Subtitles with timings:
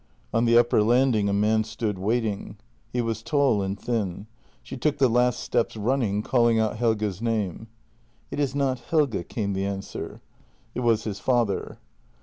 [0.33, 2.57] On the upper landing a man stood waiting.
[2.91, 4.25] He was tall and thin.
[4.63, 7.67] She took the last steps running, calling out Helge's name."
[8.31, 10.19] It is not Helge," came the answer.
[10.73, 11.77] It was his father.